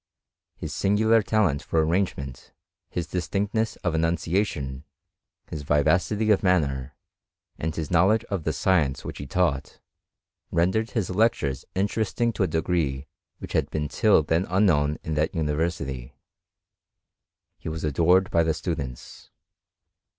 His 0.55 0.73
singular 0.73 1.21
talent 1.21 1.61
for 1.61 1.85
arrangement, 1.85 2.53
his 2.89 3.05
distinctness 3.05 3.75
of 3.83 3.93
enunciation, 3.93 4.83
his 5.51 5.63
\nvacity 5.65 6.33
of 6.33 6.41
manner, 6.41 6.95
and 7.59 7.75
his 7.75 7.91
know 7.91 8.07
ledge 8.07 8.25
qf 8.31 8.43
the 8.43 8.51
science 8.51 9.05
which 9.05 9.19
he 9.19 9.27
taught, 9.27 9.79
rendered 10.49 10.89
his 10.89 11.11
lectures 11.11 11.65
interesting 11.75 12.33
to 12.33 12.41
a 12.41 12.47
degree 12.47 13.05
which 13.37 13.53
had 13.53 13.69
been 13.69 13.87
till 13.87 14.23
then 14.23 14.47
unknown 14.49 14.97
in 15.03 15.13
that 15.13 15.35
university: 15.35 16.15
he 17.59 17.69
was 17.69 17.83
adcnred 17.83 18.31
by 18.31 18.41
the 18.41 18.55
students. 18.55 19.29